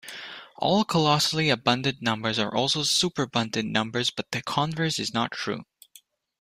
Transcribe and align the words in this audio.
All 0.57 0.83
colossally 0.83 1.51
abundant 1.51 2.01
numbers 2.01 2.39
are 2.39 2.51
also 2.51 2.81
superabundant 2.81 3.69
numbers, 3.71 4.09
but 4.09 4.31
the 4.31 4.41
converse 4.41 4.97
is 4.97 5.13
not 5.13 5.29
true. 5.31 5.63